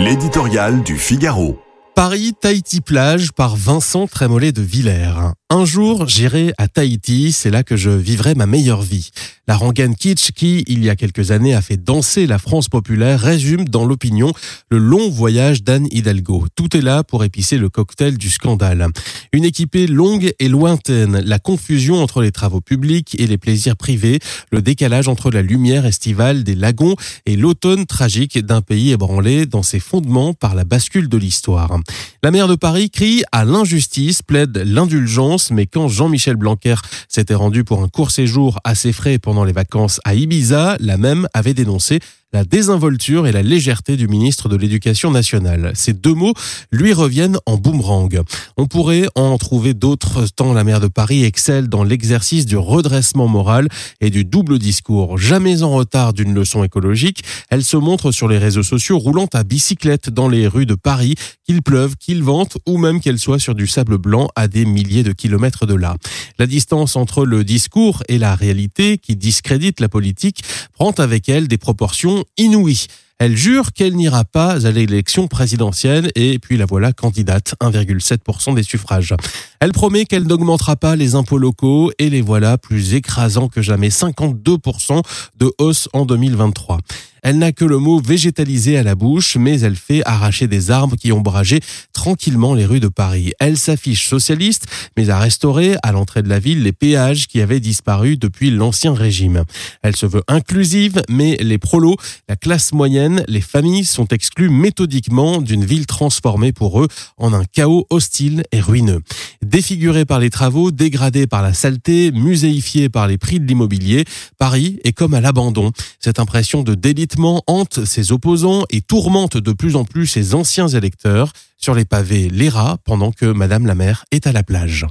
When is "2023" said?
86.06-86.78